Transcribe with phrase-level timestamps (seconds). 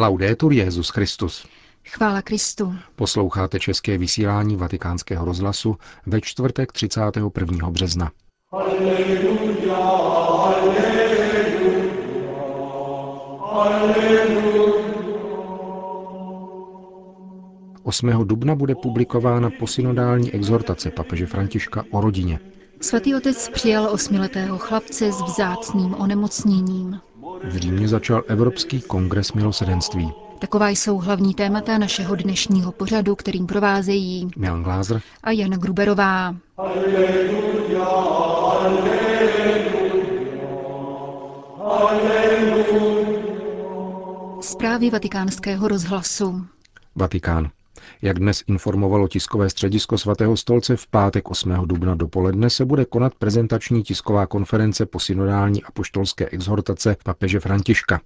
[0.00, 1.46] Laudetur Jezus Christus.
[1.84, 2.74] Chvála Kristu.
[2.96, 7.70] Posloucháte české vysílání Vatikánského rozhlasu ve čtvrtek 31.
[7.70, 8.10] března.
[8.52, 8.96] Alleluja,
[9.74, 10.86] alleluja,
[13.42, 14.28] alleluja.
[17.82, 18.10] 8.
[18.24, 22.38] dubna bude publikována posynodální exhortace papeže Františka o rodině.
[22.80, 27.00] Svatý otec přijal osmiletého chlapce s vzácným onemocněním.
[27.44, 30.12] V Římě začal Evropský kongres milosedenství.
[30.38, 36.34] Taková jsou hlavní témata našeho dnešního pořadu, kterým provázejí Milan Glázer a Jana Gruberová.
[36.56, 38.98] Alleluja, alleluja, alleluja.
[44.40, 46.46] Zprávy vatikánského rozhlasu.
[46.96, 47.50] Vatikán.
[48.02, 51.50] Jak dnes informovalo tiskové středisko svatého stolce, v pátek 8.
[51.50, 58.00] dubna dopoledne se bude konat prezentační tisková konference po synodální apoštolské exhortace papeže Františka.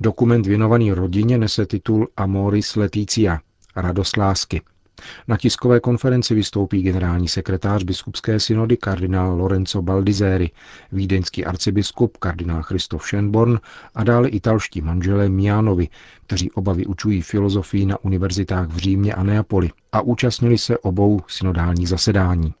[0.00, 3.40] Dokument věnovaný rodině nese titul Amoris Leticia,
[3.76, 4.60] radost lásky.
[5.28, 10.50] Na tiskové konferenci vystoupí generální sekretář biskupské synody kardinál Lorenzo Baldizeri,
[10.92, 13.58] vídeňský arcibiskup kardinál Christoph Schönborn
[13.94, 15.88] a dále italští manželé Mianovi,
[16.26, 21.88] kteří oba vyučují filozofii na univerzitách v Římě a Neapoli a účastnili se obou synodálních
[21.88, 22.54] zasedání.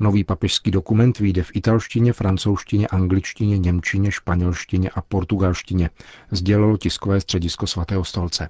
[0.00, 5.90] Nový papežský dokument vyjde v italštině, francouzštině, angličtině, němčině, španělštině a portugalštině,
[6.30, 8.48] sdělilo tiskové středisko svatého stolce.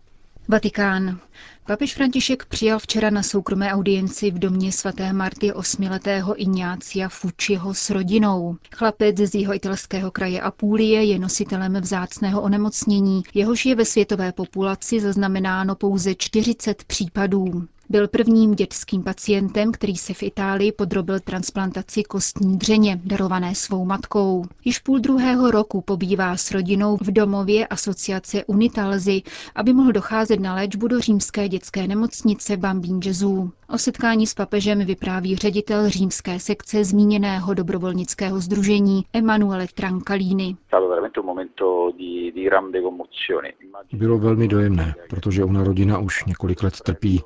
[0.48, 1.18] Vatikán.
[1.66, 7.90] Papež František přijal včera na soukromé audienci v domě svaté Marty osmiletého Ignácia Fučiho s
[7.90, 8.56] rodinou.
[8.74, 15.00] Chlapec z jeho italského kraje Apulie je nositelem vzácného onemocnění, jehož je ve světové populaci
[15.00, 17.66] zaznamenáno pouze 40 případů.
[17.88, 24.44] Byl prvním dětským pacientem, který se v Itálii podrobil transplantaci kostní dřeně, darované svou matkou.
[24.64, 29.22] Již půl druhého roku pobývá s rodinou v domově asociace Unitalzy,
[29.54, 33.50] aby mohl docházet na léčbu do římské dětské nemocnice Bambín Gesù.
[33.68, 40.56] O setkání s papežem vypráví ředitel římské sekce zmíněného dobrovolnického združení Emanuele Trancalini.
[43.92, 47.22] Bylo velmi dojemné, protože ona rodina už několik let trpí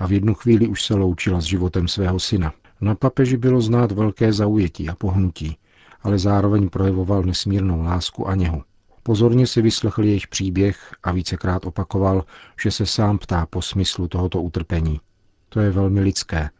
[0.00, 2.52] a v jednu chvíli už se loučila s životem svého syna.
[2.80, 5.56] Na papeži bylo znát velké zaujetí a pohnutí,
[6.02, 8.62] ale zároveň projevoval nesmírnou lásku a něhu.
[9.02, 12.24] Pozorně si vyslechl jejich příběh a vícekrát opakoval,
[12.62, 15.00] že se sám ptá po smyslu tohoto utrpení.
[15.48, 16.50] To je velmi lidské.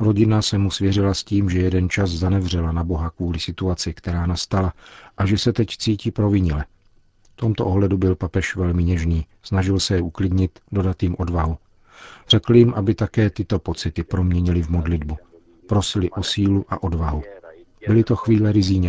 [0.00, 4.26] Rodina se mu svěřila s tím, že jeden čas zanevřela na Boha kvůli situaci, která
[4.26, 4.72] nastala
[5.16, 6.64] a že se teď cítí provinile.
[7.32, 11.56] V tomto ohledu byl papež velmi něžný, snažil se je uklidnit, dodat jim odvahu.
[12.28, 15.16] Řekl jim, aby také tyto pocity proměnili v modlitbu.
[15.66, 17.22] Prosili o sílu a odvahu.
[17.86, 18.82] Byly to chvíle rizí.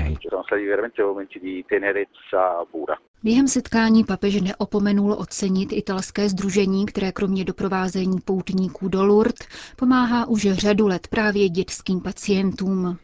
[3.24, 10.48] Během setkání papež neopomenul ocenit italské združení, které kromě doprovázení poutníků do Lourdes pomáhá už
[10.52, 12.98] řadu let právě dětským pacientům.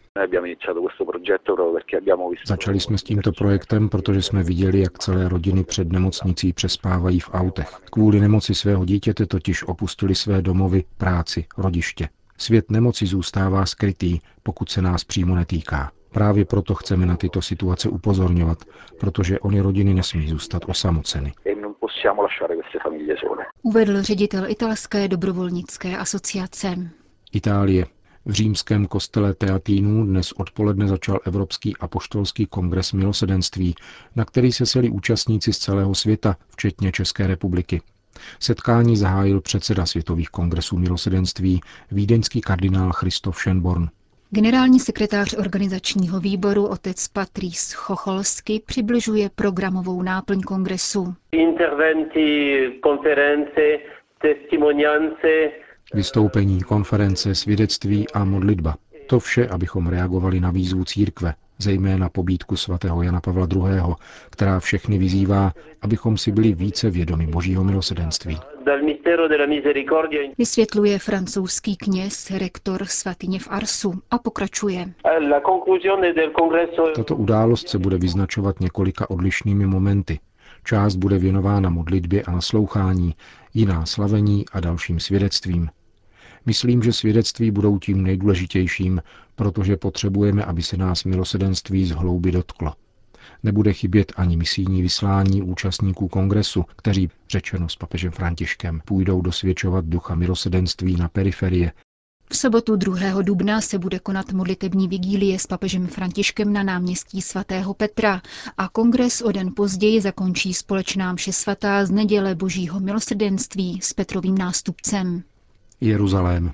[2.46, 7.30] Začali jsme s tímto projektem, protože jsme viděli, jak celé rodiny před nemocnicí přespávají v
[7.34, 7.70] autech.
[7.92, 12.10] Kvůli nemoci svého dítěte totiž opustili své domovy, práci, rodiště.
[12.38, 15.92] Svět nemoci zůstává skrytý, pokud se nás přímo netýká.
[16.12, 18.58] Právě proto chceme na tyto situace upozorňovat,
[19.00, 21.34] protože oni rodiny nesmí zůstat osamoceny.
[23.64, 26.76] Uvedl ředitel italské dobrovolnické asociace.
[27.34, 27.86] Itálie.
[28.26, 33.76] V římském kostele Teatínů dnes odpoledne začal Evropský apoštolský kongres milosedenství,
[34.16, 37.82] na který se seli účastníci z celého světa, včetně České republiky.
[38.40, 41.62] Setkání zahájil předseda Světových kongresů milosedenství,
[41.92, 43.88] vídeňský kardinál Christoph Schönborn.
[44.30, 51.14] Generální sekretář organizačního výboru otec Patrice Chocholsky přibližuje programovou náplň kongresu.
[51.32, 53.78] Interventi, konference,
[54.22, 55.52] testimoniance,
[55.94, 58.76] Vystoupení, konference, svědectví a modlitba.
[59.08, 63.96] To vše, abychom reagovali na výzvu církve, zejména pobídku svatého Jana Pavla II.,
[64.30, 68.38] která všechny vyzývá, abychom si byli více vědomi božího milosedenství.
[70.38, 74.94] Vysvětluje francouzský kněz, rektor svatyně v Arsu a pokračuje.
[76.96, 80.20] Tato událost se bude vyznačovat několika odlišnými momenty.
[80.64, 83.16] Část bude věnována modlitbě a naslouchání,
[83.54, 85.70] jiná slavení a dalším svědectvím.
[86.46, 89.02] Myslím, že svědectví budou tím nejdůležitějším,
[89.36, 92.74] protože potřebujeme, aby se nás milosedenství z hlouby dotklo.
[93.44, 100.16] Nebude chybět ani misijní vyslání účastníků kongresu, kteří, řečeno s papežem Františkem, půjdou dosvědčovat ducha
[100.16, 101.72] milosedenství na periferie,
[102.32, 103.22] V sobotu 2.
[103.22, 108.22] dubna se bude konat modlitební vigílie s papežem Františkem na náměstí svatého Petra
[108.58, 114.38] a kongres o den později zakončí společná mše svatá z neděle Božího milosrdenství s Petrovým
[114.38, 115.24] nástupcem.
[115.82, 116.52] Jeruzalém.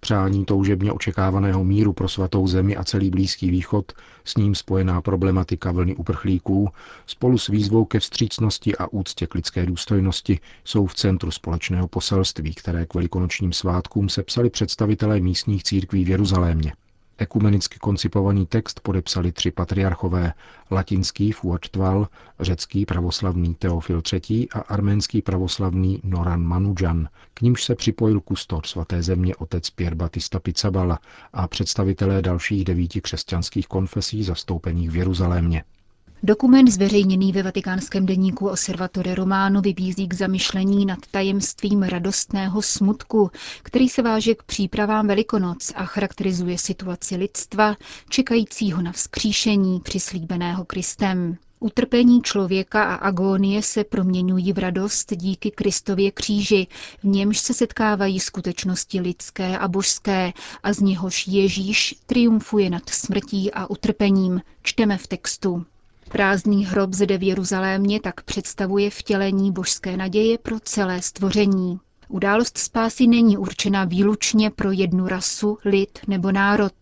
[0.00, 3.92] Přání toužebně očekávaného míru pro svatou zemi a celý Blízký východ,
[4.24, 6.68] s ním spojená problematika vlny uprchlíků,
[7.06, 12.54] spolu s výzvou ke vstřícnosti a úctě k lidské důstojnosti jsou v centru společného poselství,
[12.54, 16.72] které k velikonočním svátkům sepsali představitelé místních církví v Jeruzalémě.
[17.22, 20.32] Ekumenicky koncipovaný text podepsali tři patriarchové,
[20.70, 22.08] latinský Fuatval,
[22.40, 24.48] řecký pravoslavný Teofil III.
[24.48, 30.40] a arménský pravoslavný Noran Manujan, k nímž se připojil kustor svaté země otec Pierre Batista
[30.40, 30.98] Pizzabala
[31.32, 35.64] a představitelé dalších devíti křesťanských konfesí zastoupených v Jeruzalémě.
[36.22, 43.30] Dokument zveřejněný ve vatikánském deníku Osservatore Romano vybízí k zamyšlení nad tajemstvím radostného smutku,
[43.62, 47.76] který se váže k přípravám Velikonoc a charakterizuje situaci lidstva,
[48.08, 51.36] čekajícího na vzkříšení přislíbeného Kristem.
[51.60, 56.66] Utrpení člověka a agónie se proměňují v radost díky Kristově kříži,
[57.02, 60.32] v němž se setkávají skutečnosti lidské a božské
[60.62, 65.64] a z něhož Ježíš triumfuje nad smrtí a utrpením, čteme v textu.
[66.12, 71.80] Prázdný hrob zde v Jeruzalémě tak představuje vtělení božské naděje pro celé stvoření.
[72.08, 76.72] Událost spásy není určena výlučně pro jednu rasu, lid nebo národ.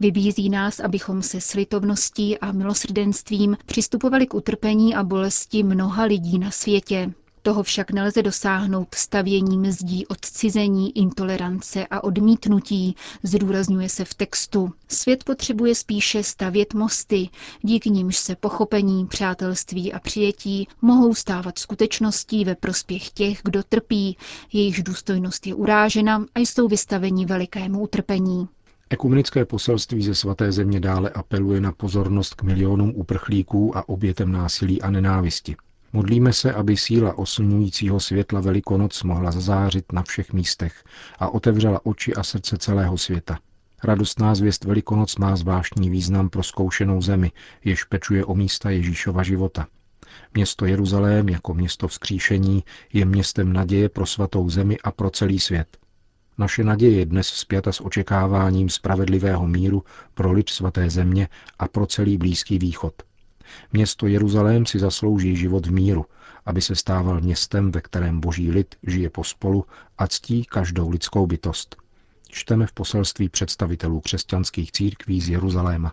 [0.00, 6.50] Vybízí nás, abychom se slitovností a milosrdenstvím přistupovali k utrpení a bolesti mnoha lidí na
[6.50, 7.12] světě.
[7.46, 14.70] Toho však nelze dosáhnout stavěním zdí odcizení, intolerance a odmítnutí, zdůrazňuje se v textu.
[14.88, 17.28] Svět potřebuje spíše stavět mosty,
[17.62, 24.16] díky nimž se pochopení, přátelství a přijetí mohou stávat skutečností ve prospěch těch, kdo trpí,
[24.52, 28.48] jejichž důstojnost je urážena a jsou vystaveni velikému utrpení.
[28.90, 34.82] Ekumenické poselství ze svaté země dále apeluje na pozornost k milionům uprchlíků a obětem násilí
[34.82, 35.56] a nenávisti.
[35.92, 40.84] Modlíme se, aby síla oslňujícího světla Velikonoc mohla zazářit na všech místech
[41.18, 43.38] a otevřela oči a srdce celého světa.
[43.84, 47.32] Radostná zvěst Velikonoc má zvláštní význam pro zkoušenou zemi,
[47.64, 49.66] jež pečuje o místa Ježíšova života.
[50.34, 55.76] Město Jeruzalém jako město vzkříšení je městem naděje pro svatou zemi a pro celý svět.
[56.38, 59.84] Naše naděje je dnes zpěta s očekáváním spravedlivého míru
[60.14, 61.28] pro lid svaté země
[61.58, 62.94] a pro celý Blízký východ–
[63.72, 66.06] Město Jeruzalém si zaslouží život v míru,
[66.46, 69.64] aby se stával městem, ve kterém boží lid žije pospolu
[69.98, 71.76] a ctí každou lidskou bytost.
[72.28, 75.92] Čteme v poselství představitelů křesťanských církví z Jeruzaléma.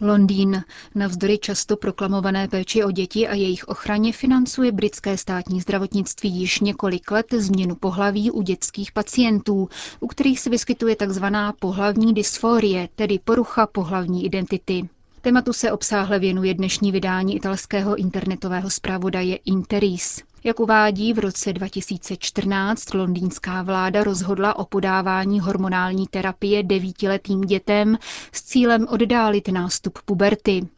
[0.00, 0.62] Londýn.
[0.94, 7.10] Navzdory často proklamované péči o děti a jejich ochraně financuje britské státní zdravotnictví již několik
[7.10, 9.68] let změnu pohlaví u dětských pacientů,
[10.00, 11.24] u kterých se vyskytuje tzv.
[11.60, 14.88] pohlavní dysforie, tedy porucha pohlavní identity.
[15.20, 20.22] Tématu se obsáhle věnuje dnešní vydání italského internetového zpravodaje Interis.
[20.44, 27.98] Jak uvádí, v roce 2014 londýnská vláda rozhodla o podávání hormonální terapie devítiletým dětem
[28.32, 30.68] s cílem oddálit nástup puberty.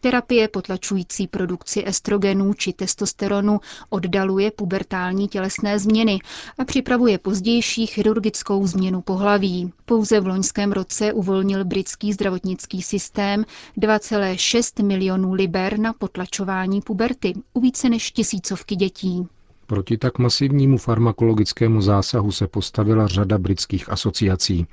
[0.00, 6.18] Terapie potlačující produkci estrogenů či testosteronu oddaluje pubertální tělesné změny
[6.58, 9.72] a připravuje pozdější chirurgickou změnu pohlaví.
[9.84, 13.44] Pouze v loňském roce uvolnil britský zdravotnický systém
[13.78, 19.28] 2,6 milionů liber na potlačování puberty u více než tisícovky dětí.
[19.66, 24.66] Proti tak masivnímu farmakologickému zásahu se postavila řada britských asociací,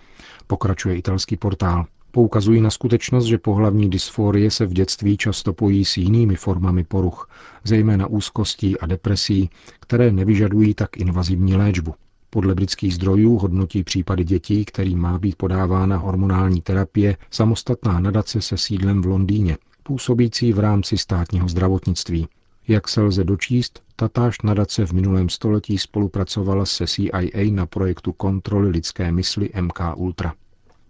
[0.47, 1.85] pokračuje italský portál.
[2.15, 7.29] Poukazují na skutečnost, že pohlavní dysforie se v dětství často pojí s jinými formami poruch,
[7.63, 11.93] zejména úzkostí a depresí, které nevyžadují tak invazivní léčbu.
[12.29, 18.57] Podle britských zdrojů hodnotí případy dětí, kterým má být podávána hormonální terapie, samostatná nadace se
[18.57, 22.27] sídlem v Londýně, působící v rámci státního zdravotnictví.
[22.67, 28.69] Jak se lze dočíst, tatáž nadace v minulém století spolupracovala se CIA na projektu kontroly
[28.69, 30.33] lidské mysli MK Ultra.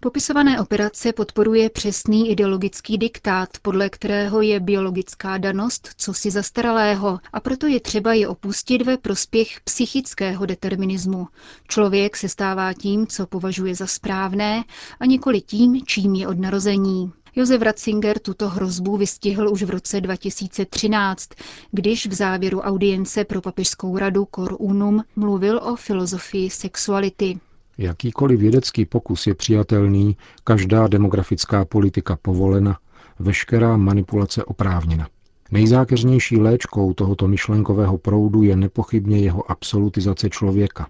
[0.05, 7.39] Popisované operace podporuje přesný ideologický diktát, podle kterého je biologická danost co si zastaralého a
[7.39, 11.27] proto je třeba je opustit ve prospěch psychického determinismu.
[11.67, 14.63] Člověk se stává tím, co považuje za správné
[14.99, 17.11] a nikoli tím, čím je od narození.
[17.35, 21.29] Josef Ratzinger tuto hrozbu vystihl už v roce 2013,
[21.71, 27.39] když v závěru audience pro papežskou radu Cor Unum mluvil o filozofii sexuality.
[27.77, 32.79] Jakýkoliv vědecký pokus je přijatelný, každá demografická politika povolena,
[33.19, 35.07] veškerá manipulace oprávněna.
[35.51, 40.87] Nejzákeřnější léčkou tohoto myšlenkového proudu je nepochybně jeho absolutizace člověka.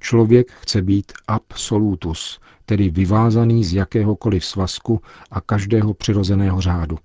[0.00, 6.98] Člověk chce být absolutus, tedy vyvázaný z jakéhokoliv svazku a každého přirozeného řádu.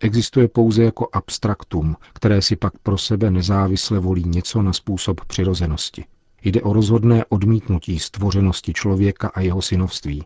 [0.00, 6.04] Existuje pouze jako abstraktum, které si pak pro sebe nezávisle volí něco na způsob přirozenosti.
[6.44, 10.24] Jde o rozhodné odmítnutí stvořenosti člověka a jeho synovství.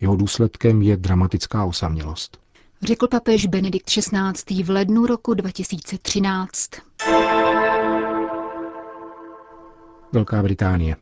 [0.00, 2.38] Jeho důsledkem je dramatická osamělost.
[2.82, 4.62] Řekl papež Benedikt XVI.
[4.62, 6.70] v lednu roku 2013.
[10.12, 10.96] Velká Británie.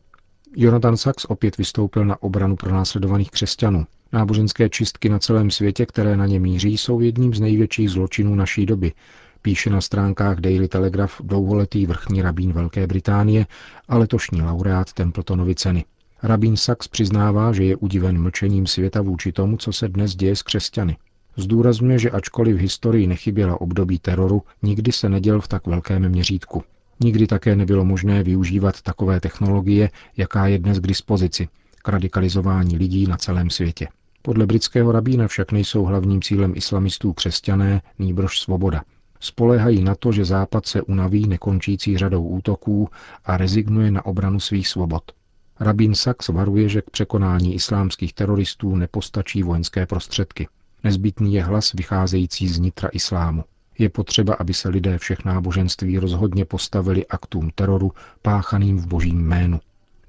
[0.55, 3.85] Jonathan Sachs opět vystoupil na obranu pronásledovaných křesťanů.
[4.11, 8.65] Náboženské čistky na celém světě, které na ně míří, jsou jedním z největších zločinů naší
[8.65, 8.91] doby,
[9.41, 13.45] píše na stránkách Daily Telegraph dlouholetý vrchní rabín Velké Británie
[13.87, 15.85] a letošní laureát Templetonovy ceny.
[16.23, 20.43] Rabín Sachs přiznává, že je udiven mlčením světa vůči tomu, co se dnes děje s
[20.43, 20.97] křesťany.
[21.35, 26.63] Zdůrazňuje, že ačkoliv v historii nechyběla období teroru, nikdy se neděl v tak velkém měřítku.
[26.99, 31.47] Nikdy také nebylo možné využívat takové technologie, jaká je dnes k dispozici,
[31.83, 33.87] k radikalizování lidí na celém světě.
[34.21, 38.83] Podle britského rabína však nejsou hlavním cílem islamistů křesťané, nýbrož svoboda.
[39.19, 42.89] Spolehají na to, že Západ se unaví nekončící řadou útoků
[43.25, 45.03] a rezignuje na obranu svých svobod.
[45.59, 50.47] Rabín Sachs varuje, že k překonání islámských teroristů nepostačí vojenské prostředky.
[50.83, 53.43] Nezbytný je hlas vycházející z nitra islámu.
[53.77, 59.59] Je potřeba, aby se lidé všech náboženství rozhodně postavili aktům teroru páchaným v božím jménu.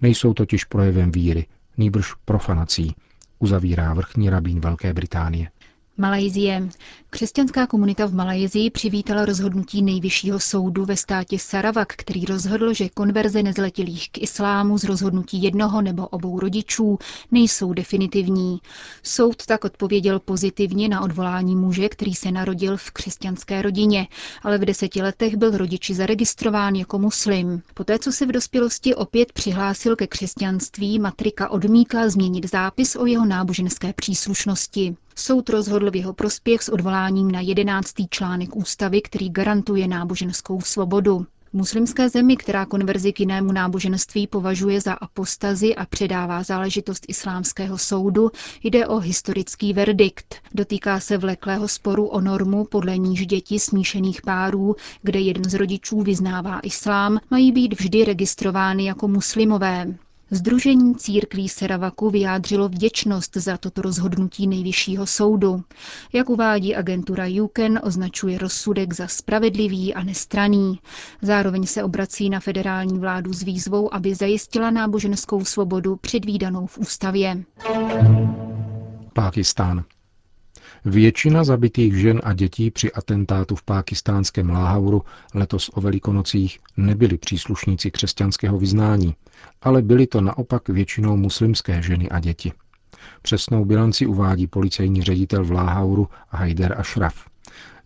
[0.03, 2.95] Nejsou totiž projevem víry, nýbrž profanací,
[3.39, 5.51] uzavírá vrchní rabín Velké Británie.
[5.97, 6.69] Malajzie.
[7.11, 13.43] Křesťanská komunita v Malajzii přivítala rozhodnutí nejvyššího soudu ve státě Saravak, který rozhodl, že konverze
[13.43, 16.99] nezletilých k islámu z rozhodnutí jednoho nebo obou rodičů
[17.31, 18.59] nejsou definitivní.
[19.03, 24.07] Soud tak odpověděl pozitivně na odvolání muže, který se narodil v křesťanské rodině,
[24.43, 27.63] ale v deseti letech byl rodiči zaregistrován jako muslim.
[27.75, 33.27] Poté, co se v dospělosti opět přihlásil ke křesťanství, matrika odmítla změnit zápis o jeho
[33.27, 34.97] náboženské příslušnosti.
[35.21, 41.27] Soud rozhodl v jeho prospěch s odvoláním na jedenáctý článek ústavy, který garantuje náboženskou svobodu.
[41.53, 48.31] Muslimské zemi, která konverzi k jinému náboženství považuje za apostazi a předává záležitost islámského soudu,
[48.63, 50.35] jde o historický verdikt.
[50.55, 56.03] Dotýká se vleklého sporu o normu, podle níž děti smíšených párů, kde jeden z rodičů
[56.03, 59.95] vyznává islám, mají být vždy registrovány jako muslimové.
[60.33, 65.63] Združení církví Seravaku vyjádřilo vděčnost za toto rozhodnutí nejvyššího soudu.
[66.13, 70.79] Jak uvádí agentura Juken, označuje rozsudek za spravedlivý a nestraný.
[71.23, 77.45] Zároveň se obrací na federální vládu s výzvou, aby zajistila náboženskou svobodu předvídanou v ústavě.
[79.13, 79.85] Pákistán.
[80.85, 85.03] Většina zabitých žen a dětí při atentátu v pákistánském Láhauru
[85.35, 89.15] letos o velikonocích nebyli příslušníci křesťanského vyznání,
[89.63, 92.53] ale byly to naopak většinou muslimské ženy a děti.
[93.23, 97.27] Přesnou bilanci uvádí policejní ředitel v Láhauru Haider Ashraf.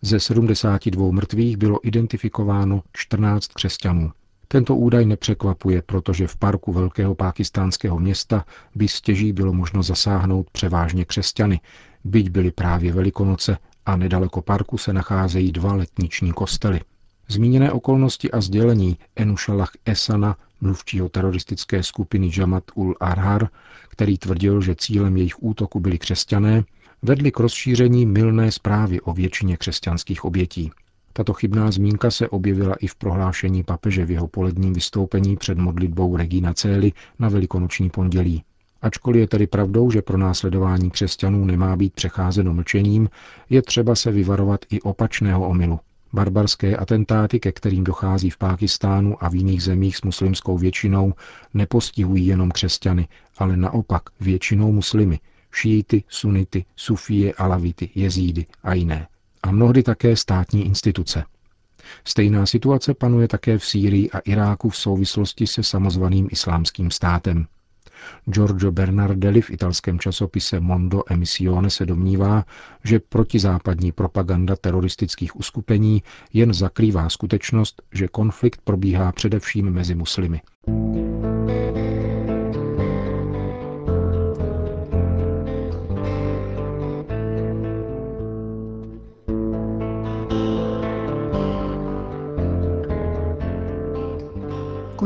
[0.03, 4.13] Ze 72 mrtvých bylo identifikováno 14 křesťanů.
[4.49, 11.05] Tento údaj nepřekvapuje, protože v parku velkého pákistánského města by stěží bylo možno zasáhnout převážně
[11.05, 11.61] křesťany,
[12.05, 16.81] byť byly právě Velikonoce a nedaleko parku se nacházejí dva letniční kostely.
[17.29, 23.49] Zmíněné okolnosti a sdělení Enušalach Esana, mluvčího teroristické skupiny Jamat ul Arhar,
[23.89, 26.65] který tvrdil, že cílem jejich útoku byli křesťané,
[27.03, 30.71] vedly k rozšíření milné zprávy o většině křesťanských obětí.
[31.13, 36.17] Tato chybná zmínka se objevila i v prohlášení papeže v jeho poledním vystoupení před modlitbou
[36.17, 38.45] Regina Cély na velikonoční pondělí.
[38.85, 43.09] Ačkoliv je tedy pravdou, že pro následování křesťanů nemá být přecházeno mlčením,
[43.51, 45.81] je třeba se vyvarovat i opačného omylu.
[46.13, 51.15] Barbarské atentáty, ke kterým dochází v Pákistánu a v jiných zemích s muslimskou většinou,
[51.55, 55.21] nepostihují jenom křesťany, ale naopak většinou muslimy,
[55.53, 59.07] šíity, sunity, sufie, alavity, jezídy a jiné.
[59.43, 61.25] A mnohdy také státní instituce.
[62.05, 67.47] Stejná situace panuje také v Sýrii a Iráku v souvislosti se samozvaným islámským státem.
[68.31, 72.45] Giorgio Bernardelli v italském časopise Mondo Emissione se domnívá,
[72.85, 80.41] že protizápadní propaganda teroristických uskupení jen zakrývá skutečnost, že konflikt probíhá především mezi muslimy.